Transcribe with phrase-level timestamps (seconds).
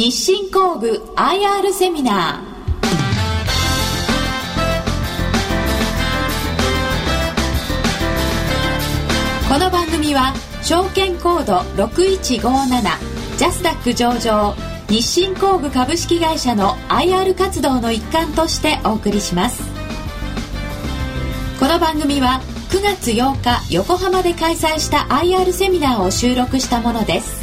[0.00, 9.52] 日清工具 IR セミナー。
[9.52, 10.32] この番組は
[10.62, 14.54] 証券コード6157ジャスダック上場
[14.88, 19.62] 日清工具株式会社の IR 活動の一環としてお送りします。
[21.58, 22.40] この番組は
[22.70, 27.39] 9月8日横浜で開催した IR セミナーを収録したものです。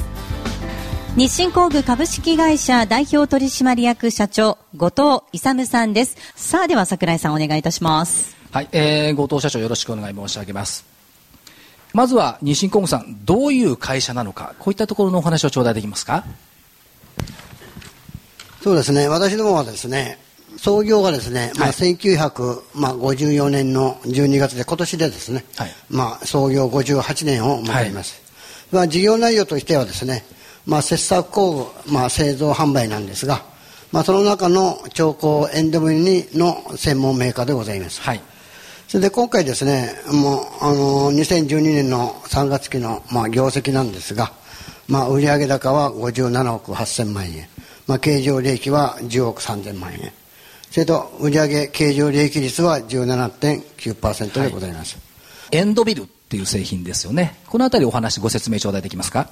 [1.17, 6.15] 日清工具株式会社代表取締役社長後藤勇さんです。
[6.35, 8.37] さあでは櫻井さんお願いいたします。
[8.51, 10.85] はい、えー、後藤社長よろしくお願い申し上げます。
[11.91, 16.23] まずは日清工具さん、どういう会社なのか、こういったところのお話を頂戴できますか？
[18.61, 20.19] そうですね、私どもはですね、
[20.57, 28.21] 創業がですね、まあ、1954年の12月で、今年でですね、はい、まあ、創業58年を迎えます。
[28.69, 30.23] はい、まあ、事業内容としてはですね、
[30.67, 33.41] まあ、切削工具、まあ、製造販売なんですが、
[33.91, 38.01] まあ、その中の超高エンドミルの専門メーカーでございます。
[38.01, 38.21] はい
[38.87, 44.31] それで今回ですね、もう、あの、2012年の3月期の、まあ、業績なんですが、
[44.87, 47.49] まあ、売上高は57億8000万円。
[47.85, 50.13] まあ、経常利益は10億3000万円。
[50.71, 55.01] それと、売上経常利益率は17.9%でございます、は
[55.51, 55.57] い。
[55.57, 57.35] エンドビルっていう製品ですよね。
[57.47, 59.29] このあたりお話ご説明頂戴できますか？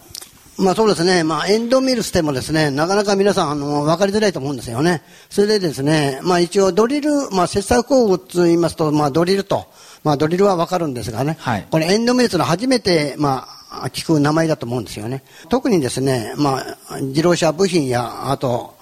[0.57, 5.03] まあそうですね、まあエンドミルスでもですね、なかなか皆さん、あの、分かりづらいと思うんですよね。
[5.29, 9.67] それでですね、まあ一応ドリル、まあ切削工具と言いますと、まあドリルと、
[10.03, 15.23] まあドリルは分かるんですがね、はい、これエンドミルスの初めて、まあ、聞く名前だと思うんですよね。
[15.49, 18.75] 特にですね、まあ、自動車部品や、あと、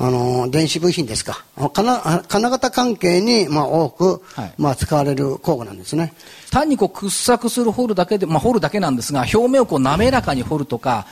[0.00, 1.44] あの、電子部品ですか。
[1.72, 6.14] 金金型関係に、まあ、多く、はい、まあ、使われる工具なんですね。
[6.52, 11.06] 単にこう掘削する掘るだけで、まあ、掘るだけなんですが、表面をこう滑らかに掘るとか、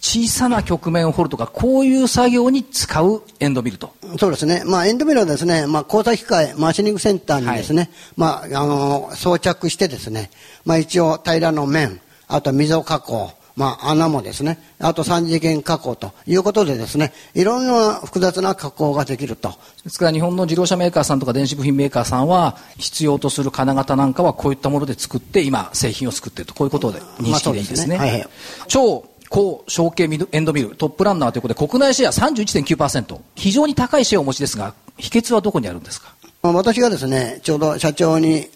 [0.00, 3.92] 小さな曲面を掘るとか、こういう作業に使うエンドミルと。
[4.20, 4.62] そうですね。
[4.64, 10.30] まあ、エンドミルはですね、まあ、工作機械、マシニングセンターにですね、はい、まあ、あの、装着してですね、
[10.64, 19.52] まあ、一応平らの面、あと溝加工、まあ、穴もですね、あと三次元加工ということでですね、いろんな複雑な加工ができると。
[19.82, 27.96] ですから日本の自動車メーカーさんとか電子部品メーカーさんは、必要とする金型なんかはこういったもので作って、今、製品を作っていると、こういうことで認識でいいですね。
[27.98, 28.28] まあ、すねはい、
[28.68, 36.14] 超高小径エンドミルトップランナーということで国内シェア31.9%非常に高いシェアをお持ちですが秘訣はどこにあるんですか？
[36.42, 38.48] 私がですねちょうど社長に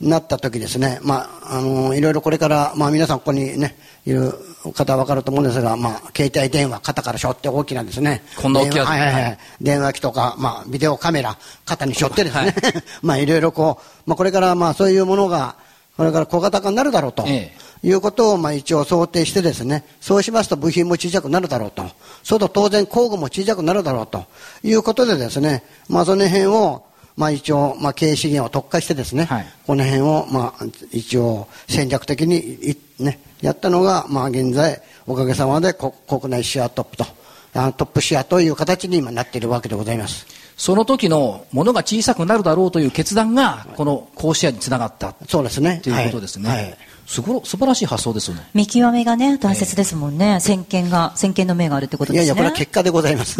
[0.00, 3.76] なった時ですね、まあ、あのいろいろこれから、まあ、皆さんここにね、
[4.06, 4.32] いる
[4.74, 12.54] 方は分かると思うんですが、まあ、携帯電話、肩から背負って大きなですね、こんな大きいはいはいはい、電話機とか、まあ、ビデオカメラ、肩に背負ってですね、はい、
[13.02, 15.56] まあ、いろいろこう、まあ、これから、まあ、そういうものが、
[15.96, 17.24] これから小型化になるだろうと。
[17.26, 17.68] ええ。
[17.82, 21.84] いうことをまあ一応想定してですね、そうしますと部品も小さくなるだろうと。
[22.24, 24.26] そうと当然工具も小さくなるだろうと
[24.64, 26.84] いうことでですね、まあその辺を
[27.18, 35.92] まあ、一応、まあ、経営資源を特化してですね、はい、この辺を、まあ、一応戦略的に、ね、やったのが、まあ、現在おかげさまで国
[36.28, 37.04] 内シェアトップと
[37.52, 40.26] トップシェアという形に今なっているわけでございます。
[40.56, 45.16] その時のものが小さくなるだろうという決断がこの高シェアにつながった。
[45.28, 45.80] そうですね。
[45.82, 46.62] ということですね、はい。
[46.62, 48.46] はいすご素晴らしい発想ですよね。
[48.52, 50.40] 見極めがね、大切ですもんね。
[50.40, 52.24] 先見が、先見の目があるってことですね。
[52.26, 53.38] いやいや、これは結果でございます。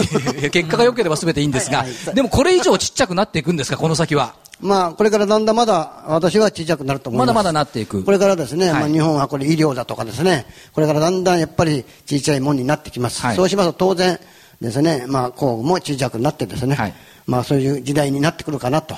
[0.51, 4.35] 結果が良ければ全ていいんですが、はいはい、でもこれ以上ちっちゃくなっていくんですか、この先は？
[4.61, 7.29] まあ、これからだんだんまだ私は小さくなると思います。
[7.29, 8.03] まだまだなっていく。
[8.05, 13.21] これからですね、はい、まあ日本はこれ医療だとかですね、これからだんだんやっぱり小さいものになってきます。
[13.21, 14.19] はい、そうしますと当然
[14.63, 16.95] ですね、まあ工具も小さくなってですね、はい、
[17.27, 18.97] まあそういう時代になってくるかなと。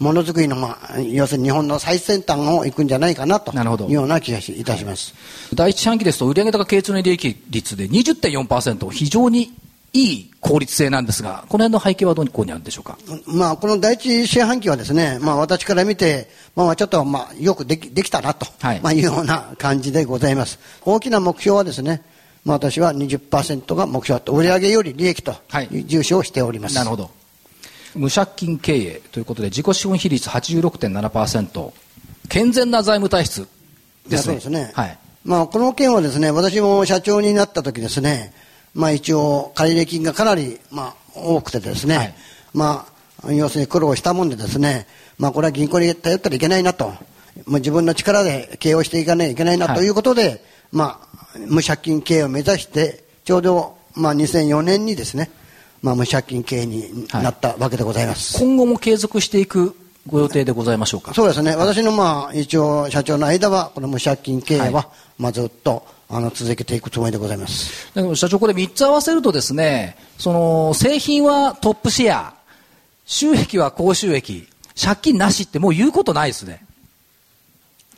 [0.00, 5.14] ものづくりの、まあ、要するに日本の最先端を行くんじゃないかなというような気がいたします。
[5.54, 9.54] 第一四半期ですと売上高経通の利益率で20.4%非常に
[9.92, 12.96] いい効率性なんですが、この辺の背景はどこにあるんでしょうか？
[13.26, 20.60] まあ、この第一四半期はですね、まあ、私から見て、まあ、ちょっと、まあ、よくでき、できたなと、はい、まあ、いうような感じでございます。
[20.82, 22.02] 大きな目標はですね、
[22.44, 25.34] まあ、私は20%が目標と、売上より利益と
[25.86, 26.76] 重視をしております。
[26.76, 27.10] なるほど。
[27.94, 31.72] 無借金経営ということで、自己資本比率86.7%、
[32.28, 33.48] 健全な財務体質
[34.08, 34.22] ですね。
[34.22, 34.72] そうですね。
[34.74, 34.98] はい。
[35.24, 38.32] まあ、この件はですね、私も社長になった時ですね、
[38.74, 42.14] まあ一応、借入金がかなり、まあ、多くてですね、はい、
[42.54, 42.86] ま
[43.24, 44.86] あ、要するに苦労したもんでですね、
[45.18, 46.86] まあこれは銀行に頼ったらいけないなと、
[47.46, 50.40] まあ、自分の力で経営をしていかないといけないなということで、はい、
[50.72, 55.30] まあ、無借金経営を目指して、ちょうど、まあ2004年にですね、
[55.82, 58.36] まあ無借金経営になったわけでございます。
[58.36, 61.14] はい、今後も継続していくご予定でございましょうか？
[61.14, 64.88] そうですね、私のまあ一応、社長の間は、この無借金経営は、
[65.18, 72.34] まあずっとあの続けていくつもりでございますだけど社長、これ3つ合わせるとですね、その製品はトップシェア、
[73.06, 74.48] 収益は高収益、
[74.80, 76.64] 借金なしってもう言うことないですね。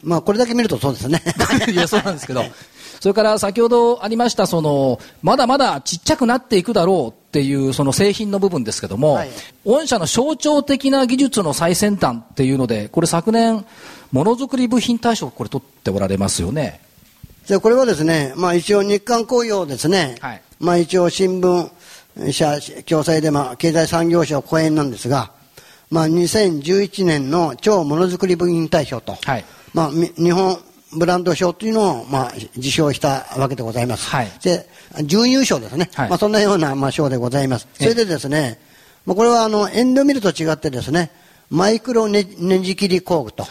[0.02, 1.22] まあこれだけ見るとそうですね。
[1.72, 2.44] いや、そうなんですけど。
[3.00, 9.30] それから先ほどありました、その、まだまだちっちゃくなっていくだろうっていうその製品の部分ですけども、はい、
[9.64, 13.64] 御社の象徴的な技術の最先端っていうので、これ昨年、
[14.10, 16.82] ものづくり部品大賞これ取っておられますよね。
[17.46, 21.70] じゃこれはですね、まあ一応日刊工業ですね、はい、まあ一応新聞
[22.32, 25.32] 社共催でまあ経済産業省講演なんですが、
[25.90, 30.58] まあ2011年の超ものづくり部品大賞と、はい、まあ日本
[30.94, 34.08] ブランド賞というのを、まあ、受賞したわけでございます。
[34.10, 34.68] はい、で、
[35.04, 35.90] 準優勝ですね。
[35.94, 37.68] はい、まあ、そんなような、まあ、賞でございます。
[37.74, 38.58] それでですね、
[39.06, 41.10] まあ、これは、あの、エンドミルと違ってですね、
[41.50, 43.44] マイクロネジ切り工具と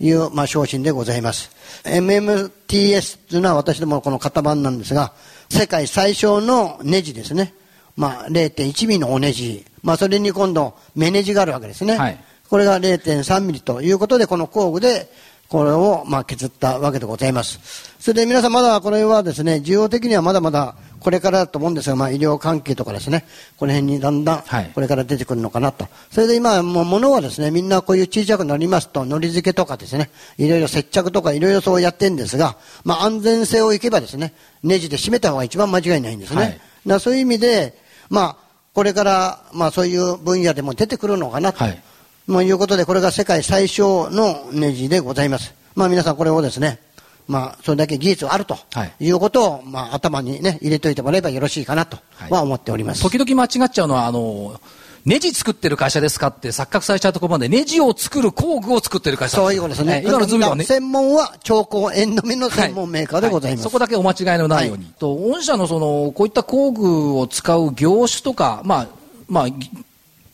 [0.00, 1.50] いう、はい、まあ、商品でございます。
[1.84, 5.12] MMTS というのは私どもこの型番なんですが、
[5.50, 7.54] 世界最小のネジですね。
[7.96, 9.64] まあ、0.1ミリのおネジ。
[9.82, 11.96] まあ、それに今度、目ネジがあるわけですね。
[11.96, 12.18] はい、
[12.48, 15.10] これが0.3ミリということで、この工具で、
[15.48, 17.58] これを、まあ、削ったわけでございます。
[17.98, 23.24] それで皆さんまだこれはですね、需要的にはまだまだこれからだと思うんですが、まあ、医療関係とかですね、
[23.56, 24.42] この辺にだんだん
[24.74, 25.84] これから出てくるのかなと。
[25.84, 36.60] はい、それで今、もう物はですね、みんなこういう小さくなりますと、のり付けとかですね、いろいろ接着とかいろいろそうやってるんですが、まあ、安全性をいけばですね、ネジで締めた方が一番間違いないんですね。
[36.86, 37.78] はい、そういう意味で、
[38.10, 38.36] まあ、
[38.74, 41.64] これから、まあ、そういう分野でも出てくるのかなと。
[41.64, 41.82] はい
[42.28, 45.54] まあ、いうことで、これが世界最小のネジでございます。
[45.74, 46.78] まあ、皆さんこれをですね、
[47.26, 48.58] まあ、それだけ技術があると
[49.00, 51.98] いうことを、まあ、頭にね、入れておいてもらえばよろしいかなと
[52.28, 53.02] は思っております。
[53.02, 54.60] 時々間違っちゃうのは、あの、
[55.06, 60.02] ネジ作ってる会社ですかって錯覚されちゃうところまで、ネジを作る工具を作ってる会社そういうことですね。
[60.06, 60.64] 今のズームはね。
[60.64, 63.60] 専門は超高エンドミの専門メーカーでございます。
[63.60, 64.84] はいはい、そこだけお間違いのないように。
[64.84, 68.88] はい、と、御社のその、こういった工具を使う業種とか、まあ、
[69.28, 69.46] まあ、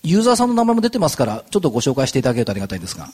[0.05, 3.09] ユーザーさんの名前も出てますから、ちょっとご紹介していただけるとありがたいんですが。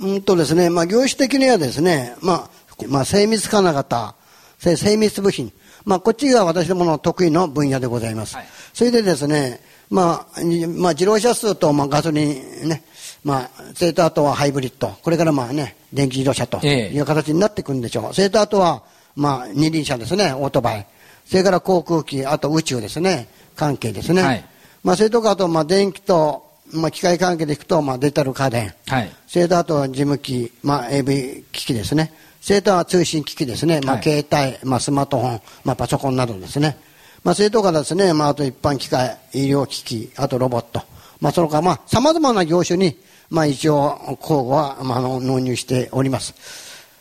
[0.00, 2.50] うんとですね、まあ、業種的にはですね、まあ、
[2.88, 4.14] まあ、精密金型、
[4.58, 5.52] 精密部品、
[5.84, 8.36] まあ、こっちが私どもの得意の分野でございます。
[8.36, 9.60] はい、それでですね、
[9.90, 10.40] まあ、
[10.76, 12.84] まあ、自動車数と、まあ、ガソリンね、
[13.24, 18.14] まあ、それとあとはハイブリッド、これからまあね、電気自動車という形になっていくんでしょう。
[18.14, 18.84] それとあとは、
[19.16, 20.86] まあ、二輪車ですね、オートバイ。
[21.26, 24.22] それから航空機、あと宇宙ですね、関係ですね。
[24.22, 24.51] はい
[24.82, 28.74] まあ、それとかあと、まあ、電気と、まあ、機械関係でいくと、まあ、デジタル家電。
[28.86, 29.10] はい。
[29.26, 32.12] それとあと、事務機、まあ、AV 機器ですね。
[32.40, 33.80] それとは通信機器ですね。
[33.80, 36.76] まあ、携帯、まあ、スマートフォン、まあ、パソコンなどですね。
[37.22, 40.82] まあ、それとかですね、まあ、あと一般機械、医療機器、あとロボット。
[41.20, 42.96] まあ、その他、まあ、様々な業種に、
[43.30, 46.34] まあ、一応、工具は、まあ、納入しております。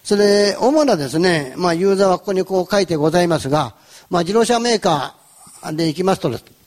[0.03, 3.73] それで、主なですね、まあ、ユーザーはここにこう書いてございますが、
[4.11, 6.60] まあ、自動車メーカーでいきますとです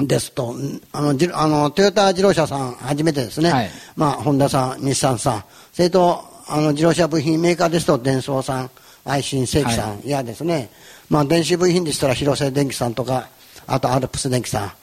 [0.00, 0.54] ですと、
[0.92, 8.70] あの、あのトヨタ自動車さんはじめてですね、はい、まあ、ホンダさん、日産さん、それと、あの、自動車部品メーカーですと、デンソーさん、
[9.04, 10.70] 愛信正規さん、はい、やですね、
[11.08, 13.28] まあ、電子部品でしたら、広瀬電機さんとか、
[13.66, 14.74] あと、アルプス電機さ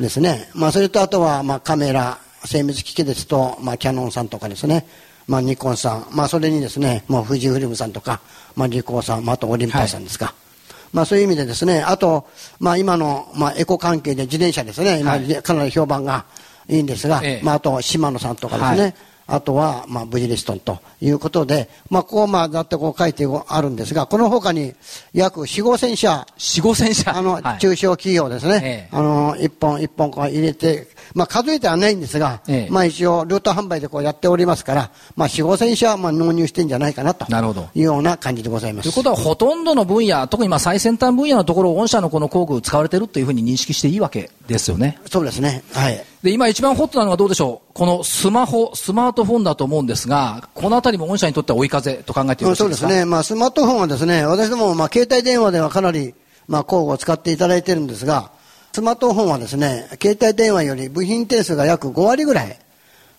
[0.00, 0.50] んですね。
[0.54, 4.86] まあ、それと、あとは、まあ、カメラ、精密機器ですと、まあ、キャノンさんとかですね、
[5.28, 8.20] まあ、ニコンさん、まあ、それにですね、まあ、富士フイルムさんとか、
[8.56, 10.26] まあ、リコーさん、まあ、あと、オリンパスさんですか。
[10.26, 10.45] はい
[10.92, 12.26] まあそういう意味でですね、あと、
[12.58, 16.26] まあ今の、まあエコ関係で自転車ですね、今、はい、かなり評判が
[16.68, 18.94] いいんですが、ええ、まああと島野さんとかですね、はい。
[19.28, 24.72] あとは、まあ、ブジリストンということで、まあ、こう、まあ、だってこう書いてあるんですが、この他に
[25.12, 26.26] 約4、5千社。
[26.38, 27.16] 4、5千社。
[27.16, 28.60] あの、中小企業ですね。
[28.62, 37.26] ええ、あの、一本一本こう入れて、まあ、数えてはないんですが、ええ、まあ、一応、ルート販売でこうやっておりますから、まあ、4、5千社はまあ納入してんじゃないかなと。
[37.28, 37.68] なるほど。
[37.74, 38.84] いうような感じでございます。
[38.84, 44.98] ということは、ほとんどの分野、特にまあ、最先端分野のところ、御社のこの工具使われてるというふうに認識していいわけですよね。
[45.10, 45.62] そうですね。
[45.72, 46.04] はい。
[46.22, 53.04] で、今一番ホットなのはどうでしょうこのスマホ、スマートフォンだと思うんですが、このあたりも御社にとっては追い風と考えていですかそうですね。
[53.04, 56.14] まあ、スマートフォンはですね、私ども、まあ、携帯電話ではかなり、
[56.48, 58.30] まあ、工具を使っていただいてるんですが、
[58.76, 62.58] スマートフォンはですね、携帯電話より部品定数が約5割ぐらい、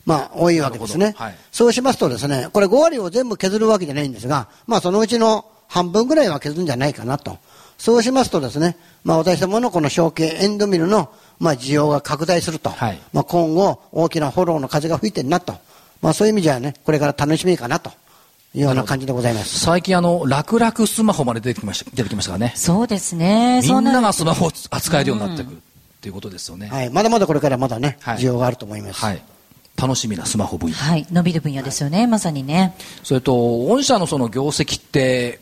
[0.05, 1.15] まあ、多いわけですね。
[1.17, 7.39] はい、そうしますとですね、これ5割を全部削るわけじゃないんですが、まあ、そのうちの半分ぐらいは削るんじゃないかなと。
[7.79, 11.09] そうしますとですね、まあ、私どものこの小径エンドミルの、
[11.39, 12.69] まあ、需要が拡大すると。
[12.69, 15.55] はい、まあ、今後、大きなフォローの風が吹いてるなと。
[16.03, 17.89] まあ、そういう意味じゃね、これから楽しみかなと。
[18.57, 19.59] いうような感じでございます。
[19.59, 22.53] 最近あの、楽々スマホまで出てきました、出てきましたからね。
[22.55, 23.61] そうですね。
[23.63, 25.59] みんながスマホを扱えるようになってくるっ
[26.01, 26.67] ていうことですよね。
[26.67, 26.89] はい。
[26.89, 29.05] まだまだこれからまだね、需要があると思います。
[29.05, 29.21] はい。
[29.75, 30.75] 楽しみなスマホ分野。
[30.75, 31.05] はい。
[31.11, 32.75] 伸びる分野ですよね、はい、まさにね。
[33.03, 35.39] それと、御社のその業績って、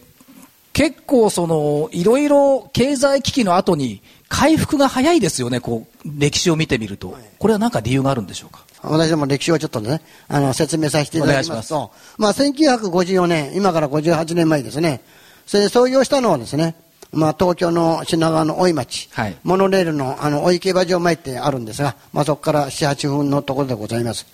[0.73, 7.17] 結構その、いろいろ経済危機の後に回復が早いですよね、こう、歴史を見てみると。
[7.39, 8.65] これは何か理由があるんでしょうか？
[8.89, 15.01] 私ども歴史をちょっとね、あの、説明させていただきますと、ままあ、1954年、今から58年前ですね、
[15.45, 16.75] それで創業したのはですね、
[17.11, 24.25] まあ、東京の品川の大井町、はい、モノレールのあの大井競馬場前ってあるんですが、まあ、そこから7、8分のところでございます。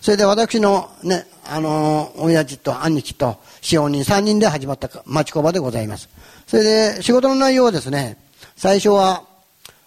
[0.00, 6.08] それで私のね、あのー、親父と兄貴と使用人3人で始まった町工場でございます。
[6.46, 8.16] それで仕事の内容はですね、
[8.56, 9.24] 最初は、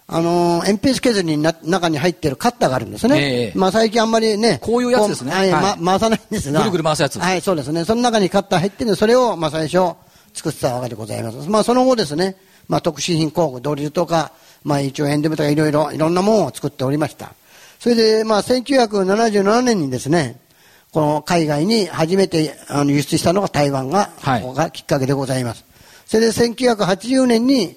[0.06, 3.48] あのー、鉛筆削りにな中に入っているカッターがあるんですね。
[3.48, 4.58] えー、まあ最近あんまりね。
[4.60, 5.32] こういうやつですね。
[5.32, 6.58] はい、はい、ま、回さないんですが。
[6.60, 7.18] ぐるぐる回すやつ。
[7.18, 7.84] はい、そうですね。
[7.84, 9.96] その中にカッター入ってるそれを、まあ最初、
[10.34, 11.48] 作ってたわけでございます。
[11.48, 12.36] まあその後ですね、
[12.68, 14.32] まあ特殊品工具、ドリルとか、
[14.62, 17.32] まあ一応エンデムとかいろいろ、いろんなものを作っておりました。
[17.78, 20.38] それで、まあ1977年にですね、
[20.92, 25.64] この海外に初めてあの輸出したのが台湾が、はい、がきっかけでございます。
[26.06, 27.76] それで1980年に、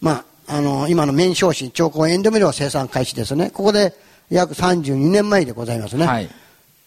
[0.00, 3.50] まあ、あの、今の面消紙、超高エンドミルを生産開始ですね。
[3.50, 3.94] ここで
[4.30, 6.06] 約32年前でございますね。
[6.06, 6.28] はい、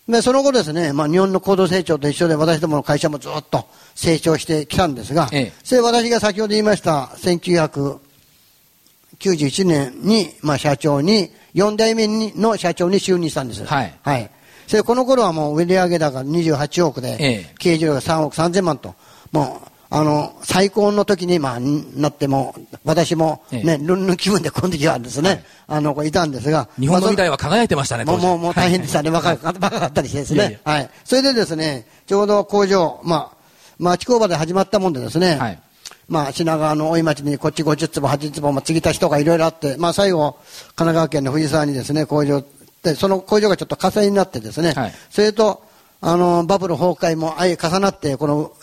[0.07, 13.63] で、その後ですね、まあ、日本の高度成長と一緒で私どもの会社もずっと成長してきたんですが、ええ、それ私が先ほど言いました1991年に、まあ、社長に、4代目の社長に就任したんです。
[13.63, 13.93] はい。
[14.03, 14.29] はい。
[14.67, 18.93] それこの頃はもう売上高28億で、ええ、経営状況が3億3000万と、
[19.31, 26.68] もう、あの、最高の時に、まあ、なっても、私もね、ルンルン気分でこの時はですね、あの、いたんですが。
[26.80, 29.10] 日本の未来は輝いてましたね、もう、もう、もう大変でしたね。
[29.10, 30.60] 若かったりしてですね。
[30.63, 30.89] はい。
[31.04, 33.36] それでですね、ちょうど工場、まあ、
[33.77, 35.60] 町工場で始まったもんでですね、はい、
[36.08, 42.44] まあ、品川の大井町にこっち50坪、80坪、まあ、継ぎ足しとかいろいろあって、まあ、最後、神奈川県の藤沢にですね、工場
[42.84, 45.63] で、その工場がちょっと火災になってですね、はい、それと、
[46.01, 48.54] あの、バブル崩壊も相重なって、この、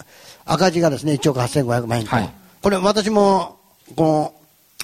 [0.45, 2.11] 赤字がですね、1億8500万円と。
[2.11, 2.31] はい、
[2.63, 3.57] これ私も、
[3.97, 4.35] この、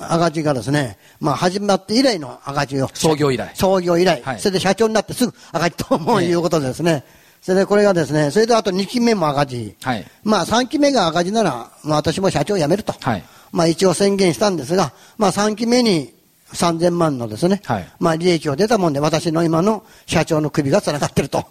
[0.01, 2.89] 赤字がですね、まあ始まって以来の赤字を。
[2.95, 3.51] 創業以来。
[3.55, 4.23] 創業以来。
[4.23, 7.05] はい、それで社長になってすぐ赤字ということですね。
[7.41, 9.77] それでこれがですね、それであと2期目も赤字。
[9.83, 12.95] はい、まあ3期目が赤字なら、まあ私も社長を辞めると。
[13.01, 16.15] はい、まあ一応宣言したんですが、まあ3期目に
[16.53, 21.45] 3000万のですね、はい、まあ利益を出たもんで私の今の社長の首が繋がってると。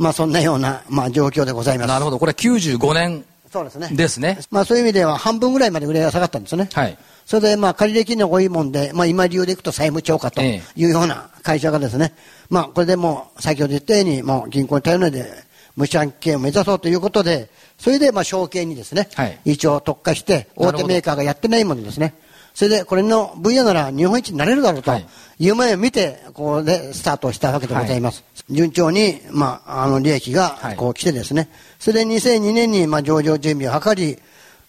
[0.00, 1.88] まあそんなような、まあ状況でございます。
[1.88, 2.18] なるほど。
[2.18, 3.90] これ95年そうですね。
[3.92, 4.38] ですね。
[4.50, 6.70] まあそういう意味では半分ぐらいまで売り上げが下がったんですね。
[6.72, 6.96] はい。
[7.26, 12.14] それでまあ借入金の多いもんで、まあ今理由でいくと債務超過というような会社がですね、
[12.48, 15.30] まあこれでもう先ほど言ったようにもう銀行に頼らないで
[15.76, 22.14] 無資産経営を目指そうということで、それでまあ証券にですね、はい、一応特化して大手メーカーがやってないものですね。
[22.60, 24.98] それでこれの分野なら日本一になれるだろうとい。
[24.98, 25.06] う
[25.38, 28.22] 夢を見て、ここでスタートしたわけでございます。
[28.36, 31.48] はい、順調に、まあ、あの利益がこう来てですね、
[31.78, 34.18] それで2002年にまあ上場準備を図り、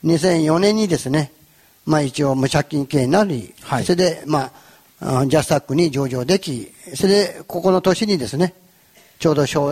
[0.06, 1.34] 2004年にですね、
[1.86, 4.54] まあ一応無借金経営になり、はい、それでま
[5.02, 8.54] あ、ジャスタックに上場でき、それでここの年にですね、
[9.20, 9.68] ちょうど創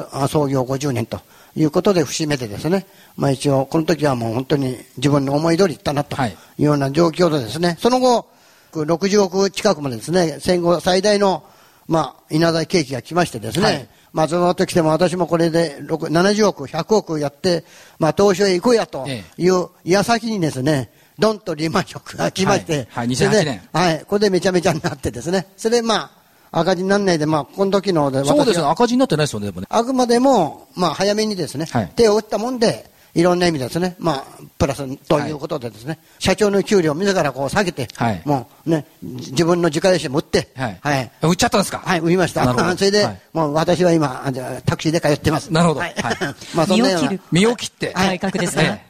[0.49, 1.21] 業50年と
[1.55, 6.29] いうことで節目でですね、まあ一応この時はもう本当に自分の思い通りいったなとい。
[6.59, 8.27] うような状況でですね、その後、
[8.73, 11.43] 60億近くまでですね、戦後最大の、
[11.87, 13.89] まあ、稲田景気が来ましてですね、はい。
[14.13, 17.63] まあ、その時でも私もこれで70億、100億やって、
[17.97, 23.61] まあ、東証へ行こうやという矢先にですね、ドンとリーマンショックが来まして、はい、はい、2008年。
[23.73, 26.11] はい、これでめちゃめちゃになってですね、それでまあ、
[26.51, 29.53] 赤字にならないで、まあ、この時のでそうですね、赤字になってないですよね、ね。
[29.69, 34.23] あくまでも、まあ、早めにですね、はい、手を打ったもんで、いろんな意味ですね、まあ、
[34.59, 40.77] プラスということでですね、はい、社長の給料を自らこう下げて、はい、もうね、自分の自家用車も売って、はい。
[40.79, 41.79] はい、売っちゃったんですか？
[41.79, 42.45] はい、売りました。
[42.75, 44.23] それで、はい、もう私は今、
[44.65, 45.51] タクシーで通ってます。
[45.51, 45.79] なるほど。
[45.79, 45.95] はい。
[46.53, 47.11] まあ、そんなような。
[47.31, 47.93] 身を切って。
[47.93, 48.88] 改革ですね。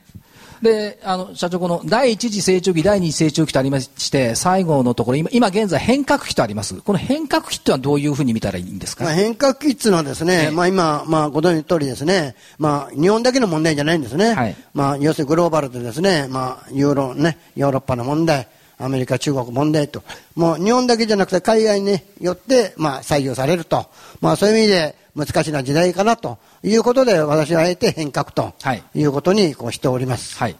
[0.61, 6.75] で、あの、社長、この第一次成長期、第二次成長期とありまして、最後のところ、今、今現在変革期とあります。
[6.75, 14.33] この変革期ってのはどういうふうに見たらいいんですか、まあ、変革期っていうのはですね、まあ今、まあご存知の通りですね、まあ日本だけの問題じゃないんですね。
[14.33, 18.47] はい、まあ要するにグローバルでですね、まあユーロね、ヨーロッパの問題、
[18.77, 20.03] アメリカ、中国問題と、
[20.35, 23.85] もう日本だけじゃなくて海外によって、まあ採用されると。
[24.21, 28.53] まあそういう意味で難しいな時代かなということで、私はあえて変革と
[28.95, 30.37] いうことにこうしております。
[30.37, 30.55] はい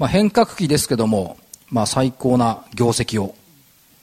[0.00, 1.36] まあ、変革期ですけども、
[1.68, 3.34] まあ、最高な業績を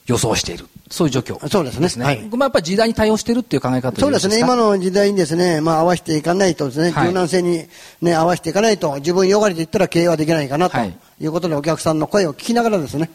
[0.06, 0.66] 予想している。
[0.90, 2.04] そういう状況、そうですね。
[2.04, 2.20] はい。
[2.30, 4.38] まあ、やっぱり時代に対応しているっていう考え方そうですね。
[4.38, 7.66] 今の時代にですね、まあ、合わせていかないとですね、柔軟性に
[8.00, 10.78] ね、合わせていかないと、自分よがりで言ったら経営はできないかなと
[11.20, 13.10] いうことで、お客さんの声を聞きながらですね、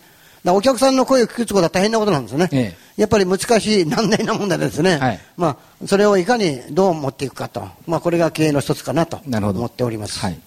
[0.45, 2.49] お客さんの声を聞くことは大変なことなんですね。
[2.51, 4.97] ええ、やっぱり難しい難題な問題ですね。
[4.97, 7.67] はい、まあ、それをいかにどう持っていくかと。
[7.87, 10.19] まあ、これが経営の一つかなと思っております。
[10.19, 10.39] はい。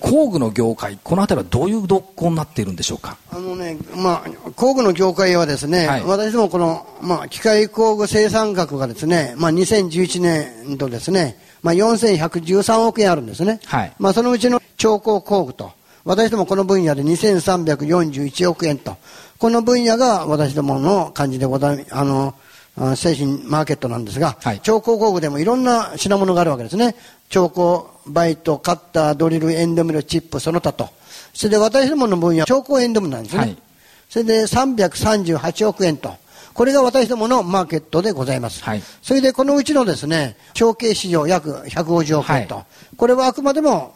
[0.00, 3.16] 工具の業界、この辺りはどういう動向になっているんでしょうか？
[3.32, 13.60] あのね、まあ、工具の業界はですね、はい、私どもこの、まあ、機械工具生産額がですね、まあ、2011年度ですね、まあ、4113億円あるんですね。
[13.64, 13.92] はい。
[13.98, 15.72] まあ、そのうちの超高工具と、
[16.04, 18.96] 私どもこの分野で2341億円と、
[19.38, 22.34] この分野が私どもの感じでござい、あの、
[22.96, 26.96] 製品マーケットなんですが、はい、超具でもいろんな品物があるわけですね。
[27.28, 30.90] 超高バイト、カッター、ドリル、エンドミル、チップ、その他と。
[31.32, 33.38] それで私どもの分野は超高エンドミルなんですね。
[33.40, 33.56] はい、
[34.08, 36.14] それで338億円と。
[36.52, 38.62] これが私どものマーケットでございます。
[38.62, 42.56] はい、それでこのうちのですね、長径市場約150億円と。
[42.56, 42.64] はい、
[42.96, 43.94] これはあくまでも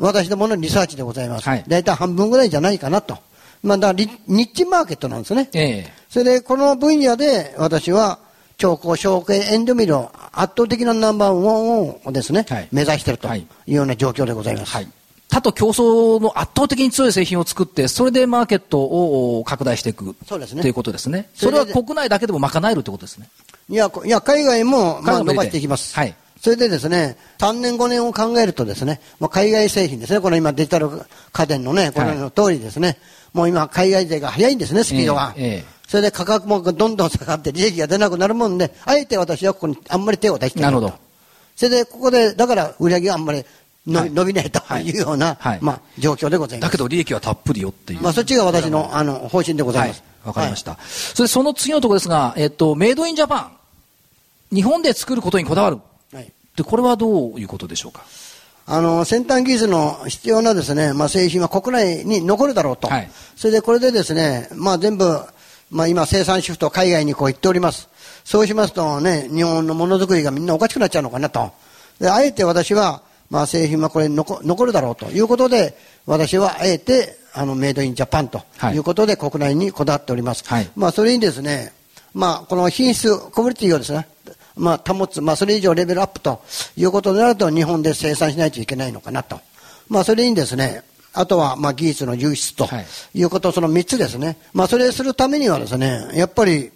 [0.00, 1.48] 私どものリサーチでございます。
[1.48, 3.18] はい、大体半分ぐらいじゃないかなと。
[3.62, 5.48] まあ、だからニッチマーケットなんですね。
[5.52, 8.18] えー、それでこの分野で私は
[8.56, 14.72] 超高小径エンドミルを圧倒的なナンバーワンをですね、はい、目指しているというような状況でございます。
[14.72, 14.88] はい
[15.30, 21.30] 他と競争の圧倒的に強い製品を作って、それでマーケットを拡大していくそうですねということですね。
[21.34, 23.28] それは国内だけでも賄えるということですね。
[23.68, 25.94] いや、いや海外もまあ伸ばしていきます。
[25.94, 26.14] はい。
[26.40, 30.88] それでですね、3年5年を考えるとですね、まあ、海外製品ですね、この今デジタル
[31.32, 32.98] 家電のね、この通りですね、はい、
[33.34, 35.34] もう今海外勢が早いんですね、スピードが。
[35.36, 40.94] えーえーそれで価格もどんどん下がって利益が出なくなるもんで、あえて私はここにあんまり手を出してないなるほど。
[41.56, 43.44] それで、ここで、だから売り上げがあんまり
[43.84, 46.68] 伸び,、伸びないというような、はいまあ、状況でございます。
[46.68, 48.02] だけど利益はたっぷりよっていう。
[48.02, 50.04] まあ、そっちが私のあの方針でございます。
[50.24, 50.78] わ、かりました。
[50.80, 53.50] それその次のところですが、えっと、メイドインジャパ
[54.52, 54.54] ン。
[54.54, 55.78] 日本で作ることにこだわる。
[56.52, 58.04] はい、で、これはどういうことでしょうか？
[58.66, 65.20] あの先端技術の必要なですね、まあ、製品は国内に残るだろうと、はい、それでこれでですね、まあ、全部
[65.72, 67.88] まあ、今、生産シフト海外にこう行っております。
[68.24, 71.52] そうしますとね、日本のものづくりがみんなおかしくなっちゃうのかなと。
[72.00, 78.42] で、あえて私は、まあ、製品はこれ残残るだろうということで、私はあえて、あの、メイドインジャパンと
[78.74, 80.42] いうことで、国内にこだわっております。
[80.48, 81.72] はい、まあ、それにですね、
[82.14, 84.08] まあ、この品質、コミュニティをですね、
[84.56, 86.42] まあ、保つ、まあ、それ以上レベルアップと
[86.76, 89.40] いうことになると、日本で生産しないといけないのかなと。
[89.88, 92.68] まあ、それにですね、あとは、まあ、技術の流出と
[93.14, 94.36] いうこと、その3つですね。
[94.52, 96.70] まあ、それをするためにはですね、やっぱり、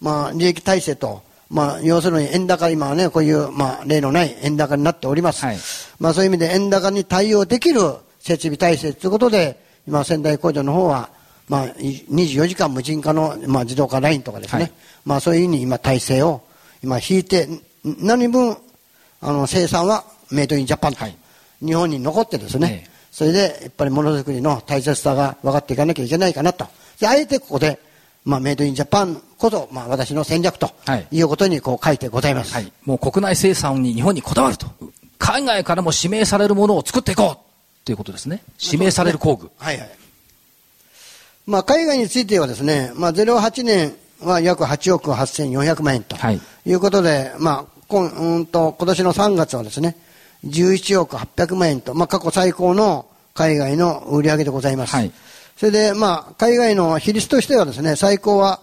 [0.00, 5.44] まあ、利益体制と、まあ、要するに円高、今はね、こういう、まあ、例のない円高になっております。
[5.44, 5.58] はい、
[5.98, 7.80] まあ、そういう意味で円高に対応できる
[8.20, 11.10] 設備体制ということで、今、仙台工場の方は、
[11.48, 14.72] まあ、24時間無人化の、まあ、自動化ラインとかですね、はい、
[15.04, 16.42] まあ、そういうふうに今、体制を、
[16.82, 17.48] 今、引いて、
[17.84, 18.56] 何分、
[19.20, 21.16] あの、生産はメイドインジャパンと、はい、
[21.64, 26.66] 日本に残ってですね、それでやっぱりものづくりの大切さが分かっていかなきゃいけないかなと。
[26.98, 27.78] で、あえてここで、
[28.24, 30.70] まあ、メイドインジャパンこそ、まあ、私の戦略と
[31.10, 32.54] いうことにこう書いてございます。
[32.54, 32.72] はい。
[32.84, 34.66] もう国内生産に日本にこだわると。
[35.18, 38.42] 海外からも指名されるものを作っていこうということですね。
[38.60, 39.50] 指名される工具。
[39.58, 39.90] はいはい。
[41.46, 46.40] まあ、海外についてはですね、まあ、08年は約8億8400万円とい
[46.72, 49.96] うことで、はい、まあ、今、うんと、今年の3月はですね、
[50.44, 54.94] 11億800万円と、まあ、過去最高の海外の売り上げでございます。
[54.94, 55.12] はい、
[55.56, 58.60] それで、まあ、海外の比率としてはですね、最高は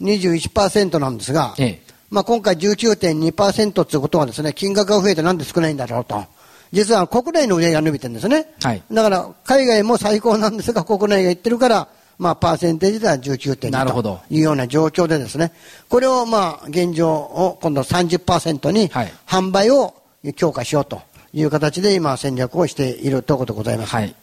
[0.00, 6.24] 21%なんですが、ええ、まあ、今回19.2%ということはですね、金額が増えてなんで少ないんだろうと。
[6.72, 8.46] 実は国内の売り上げが伸びてるんですね。
[8.62, 11.88] はい、だから、海外も最高なんですが、国内がいってるから、
[12.20, 15.52] まあ、パーセンテージでは19.2というような状況でですね、
[15.88, 18.90] これをまあ、現状を今度30%に
[19.26, 19.94] 販売を
[20.36, 21.00] 強化しようと
[21.32, 23.94] いう形で今戦略をしているところでございます。
[23.94, 24.14] はい。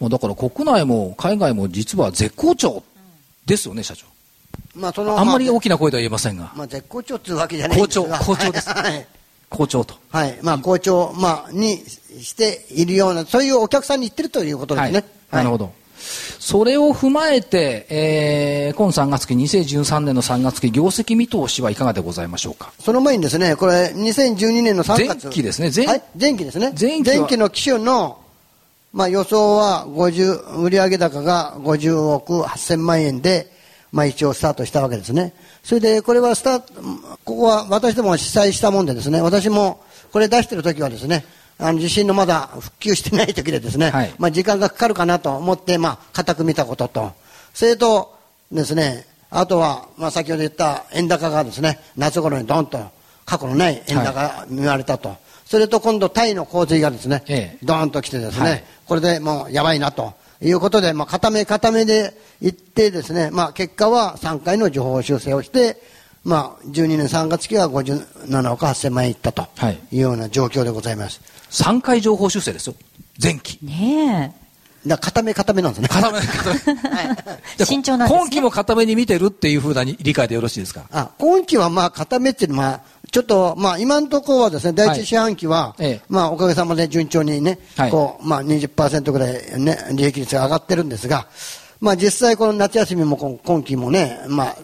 [0.00, 2.82] もうだから国内も海外も実は絶好調
[3.46, 4.04] ですよね、社長。
[4.74, 6.52] まあそのあんまり大きな声では言えませんが。
[6.56, 8.18] まあ絶好調っていうわけじゃないですが。
[8.18, 8.68] 好調、好調です。
[8.74, 9.06] はい。
[9.48, 9.94] 好調と。
[10.10, 10.36] はい。
[10.42, 11.84] まあ好調、まあに
[12.20, 15.04] しているような、そういうお客さんに言ってるということですね。
[15.30, 15.72] はい、なるほど。
[15.98, 22.72] それを踏まえて、えー、今3月期、2013年の3月期、業績見通しはいかがでございましょうか？
[22.78, 25.24] その前にですね、これ、2012年の3月。
[25.24, 26.72] 前期ですね、前,、はい、前期ですね。
[26.78, 28.18] 前期前期の機種の、
[28.92, 33.50] まあ、予想は50、売上高が50億8000万円で、
[33.92, 35.32] まあ、一応スタートしたわけですね。
[35.62, 36.72] それで、これはスタート、
[37.24, 39.80] ここは私ども主催したもんでですね、私も
[40.12, 41.24] これ出してる時はですね、
[41.58, 47.12] あの地震のまだ復旧してない時でですね、はい、まあ時間がかかるかなと思って、まあ固く見たことと、
[47.54, 48.14] それと
[48.52, 52.78] ですね、あとは、まあ先ほど言った円高がですね、夏頃にドンと
[53.24, 55.08] 過去のない円高が見られたと。
[55.10, 60.14] はい、それと今度タイの洪水がですね、ええ、ドーンと来てですね、はい、これでもうやばいなと。
[60.42, 65.80] いうことで、まあ、固め固めでいってですね、まあ、結果は3回の情報修正をして、
[66.24, 69.46] まあ、12年3月期は57億8000万円いったと
[69.92, 71.20] いうような状況でございます。
[71.20, 72.74] はい、3回情報修正ですよ。
[73.20, 73.58] 前期。
[73.62, 74.34] ね
[74.84, 74.88] え。
[74.88, 75.88] だ固め固めなんですね。
[75.88, 76.50] 固め固
[77.58, 77.64] め。
[77.64, 80.84] 慎重なんです、ね、今期も固めに見てるっていうふうな理解でよろしいですか？
[80.92, 91.26] あ今期はまあ固めっていうのは、ちょっと、まあ、今のところはですね、第一四半期は、はい、まあ、おかげさまで順調にね、はい、こう、まあ20、ぐらいね、利益率が上がってるんですが、
[91.80, 94.56] まあ、実際この夏休みも今期もね、まあ、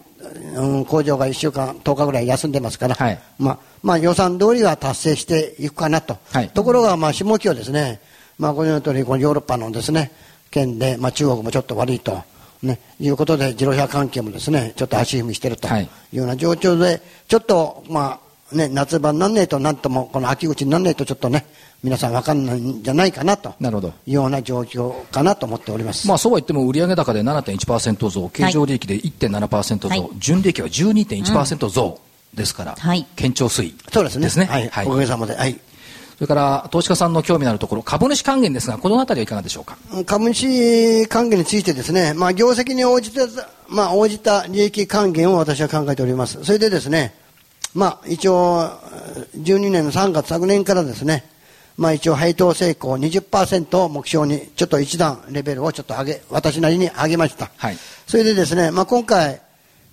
[0.54, 6.18] うん、工場が1週間、10日ぐらい休んでますから、はい、まあ、まあ、予算通りは達成していくかなと。
[6.32, 8.00] はい、ところが、まあ、下期はですね、
[8.38, 10.12] まあ、ご存知の通り、このヨーロッパのですね、
[10.50, 12.22] 県で、まあ、中国もちょっと悪いと。
[12.62, 15.82] ね、いうことで、自動車関係もですね、ちょっと足踏みしてるとい。
[15.82, 18.20] うような状況で、ちょっと、ま
[18.52, 21.44] あ、ね、夏場になんねえと、なんとも、この秋口になんねえと、ちょっとね、
[21.82, 23.54] 皆さん分かんないんじゃないかなと。
[23.58, 23.88] なるほど。
[23.88, 31.98] いうような状況かなと思っております、まあ、そうは言っても売上高で7.1%増経常利益で1.7%増、はい、純利益は12.1%増
[32.34, 34.24] ですから、はい、堅調推移そうですね。
[34.24, 35.60] ですね、はい、はい、おかげさまで、はい、
[36.14, 39.76] それから投資家さんの興味のあるところ株主還元ですがこの辺りはいかがでしょうか？
[40.06, 43.20] 株主還元についてですね、まあ、業績に応じて、
[43.68, 46.44] まあ、応じた利益還元を私は考えております。
[46.44, 47.20] それでですね
[47.74, 48.68] まあ、一応、
[49.34, 51.24] 12年の3月、昨年からですね、
[51.78, 57.50] まあ一応配当成功20%を目標にちょっと一段レベルをちょっと上げ、私なりに上げました。
[57.56, 57.78] はい。
[58.06, 59.40] それでですね、まあ今回、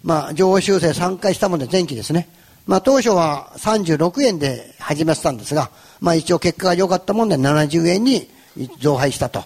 [0.03, 2.29] まあ情報修正3回したもので前期ですね。
[2.65, 8.29] まあ当初は36円で始めてたんですが、まあ一応結果が良かったもんで70円に
[8.79, 9.43] 増配したと。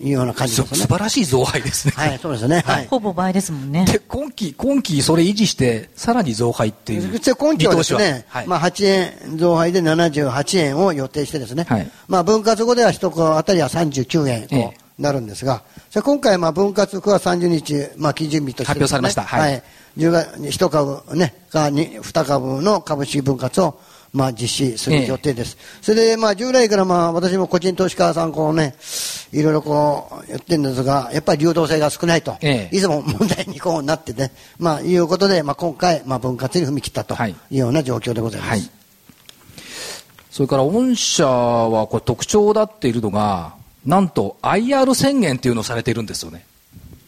[0.00, 0.78] いうような感じですね。
[0.78, 1.94] 素晴らしい増配ですね。
[1.96, 2.62] はい、そうですね。
[2.64, 2.86] はい。
[2.86, 3.84] ほぼ倍ですもんね。
[3.84, 7.20] で、今期、今期それ維持して、さらに増配っていう。
[7.36, 15.62] 今期はですね、はい、まあ8円増配で78円を予定してですね、はい、まあ分割後では一個あたりは39円こうなるんですが、
[15.94, 19.22] ええ、今回まあ分割9月30日、まあ基準日として、ね、発表されました。
[19.22, 19.52] はい。
[19.52, 19.62] はい、
[19.96, 23.80] 10月、一株ね、が2株の株式分割を
[24.12, 25.56] まあ、実施する予定です。
[25.58, 28.74] ええ、それで、まあ、従来からまあ、私も個人投資家さん、こうね、
[29.32, 38.50] いろいろこう、言ってるんですが、やっぱり流動性が少ないと、え、いつも問題にこうなってね、まあ、いうことで、まあ、今回、まあ、分割に踏み切ったというような状況でございます。
[38.50, 38.70] はい、
[40.30, 46.44] それから、御社はこれ特徴だっているのが、なんと IR 宣言っていうのをされているんですよね。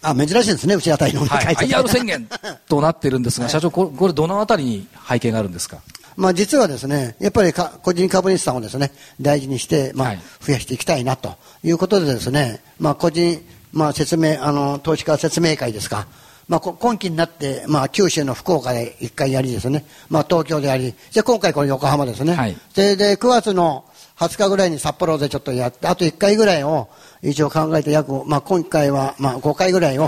[0.03, 2.29] あ、珍しいですね、うちあたりの、はい、IR 宣言
[2.69, 5.79] となってるんですが、 はい、社長、これ、どのあたりに背景があるんですか？
[6.17, 16.07] まあ、実はですね、やっぱり個人株主さんをですね、大事にして、まあ、増やしていきたいなということでですね、まあ、個人、まあ、説明、あの、投資家説明会ですか。
[16.49, 22.35] まあ、今期になって、まあ、九州の福岡で1回やりですね、まあ、東京でやり、じゃ今回これ横浜ですね。
[22.35, 23.85] はい、それで、9月の
[24.21, 26.89] 20日ぐらいに札幌でちょっとやって、あと1回ぐらいを
[27.23, 30.07] 一応考えて約、まあ、今回は、まあ、5回ぐらいを、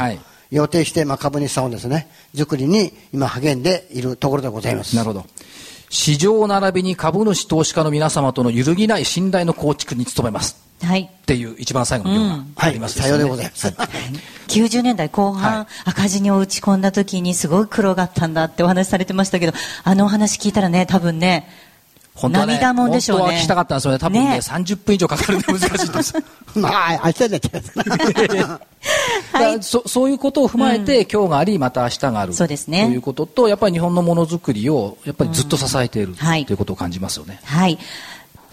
[0.51, 4.95] 予定して、まあ、株主さんをですね、作りに今励んでいるところでございます。
[4.97, 5.25] なるほど。
[5.89, 10.63] 市場並びに株主投資家の皆様との揺るぎない信頼の構築に努めます。
[10.83, 11.11] はい。
[11.11, 13.69] っていう一番最後の行があります、ね、うん、はい、さようでございます。
[14.49, 21.49] 90年代後半、赤字に打ち込んだ時にすごい苦労があったんだってお話されてましたけど、あのお話聞いたらね、多分ね、
[22.15, 23.23] 本当は、ね、涙もんでしょうね。
[23.23, 23.99] 本当は聞きたかったんですよね。
[23.99, 24.37] 多分ね、ね。
[24.39, 26.15] 30分以上かかるんで難しいです。
[26.55, 28.61] まあ、明日になっちゃいます
[29.33, 32.35] はい、そそういうことを踏まえて、うん、今日がありまた明日がある。
[32.35, 37.41] そうです、ね、ということとやっぱり日本のものづくりをやっぱりずっと支えている、うん、はい、ということを感じますよね。
[37.45, 37.79] はい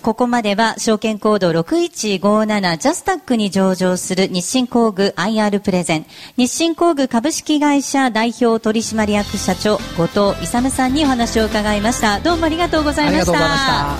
[0.01, 6.05] ここまでは証券コード6157ジャスタックに上場する日清工具 IR プレゼン。
[6.38, 12.19] 日清工具株式会社代表取締役社長後藤勇さんにお話を伺いました。
[12.21, 13.97] どうもありがとうございました。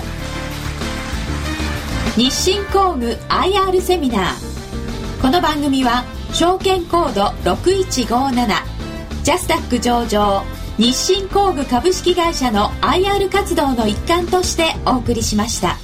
[2.16, 5.20] 日清工具 IR セミナー。
[5.20, 8.46] この番組は証券コード6157
[9.22, 10.42] ジャスタック上場
[10.80, 15.76] 日清工具株式会社の IR 活動の一環としてお送りしました。